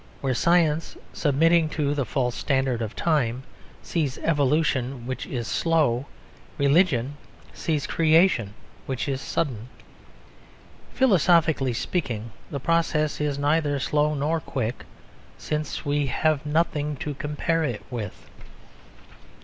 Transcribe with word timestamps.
Where 0.21 0.33
science, 0.33 0.97
submitting 1.13 1.69
to 1.77 1.93
the 1.93 2.07
false 2.07 2.33
standard 2.33 2.81
of 2.81 2.95
time, 2.95 3.43
sees 3.83 4.17
evolution, 4.23 5.05
which 5.05 5.27
is 5.27 5.47
slow, 5.47 6.07
religion 6.57 7.17
sees 7.53 7.85
creation, 7.85 8.55
which 8.87 9.07
is 9.07 9.21
sudden. 9.21 9.67
Philosophically 10.91 11.73
speaking, 11.73 12.31
the 12.49 12.59
process 12.59 13.21
is 13.21 13.37
neither 13.37 13.79
slow 13.79 14.15
nor 14.15 14.39
quick 14.39 14.85
since 15.37 15.85
we 15.85 16.07
have 16.07 16.47
nothing 16.47 16.95
to 16.95 17.13
compare 17.13 17.63
it 17.63 17.83
with. 17.91 18.25